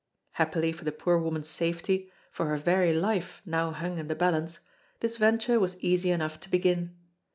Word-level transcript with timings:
Happily 0.31 0.71
for 0.71 0.83
the 0.83 0.91
poor 0.91 1.19
woman's 1.19 1.47
safety, 1.49 2.09
for 2.31 2.47
her 2.47 2.57
very 2.57 2.91
life 2.91 3.39
now 3.45 3.69
hung 3.69 3.99
in 3.99 4.07
the 4.07 4.15
balance, 4.15 4.57
this 4.99 5.17
venture 5.17 5.59
was 5.59 5.77
easy 5.79 6.09
enough 6.09 6.39
to 6.39 6.49
begin. 6.49 6.95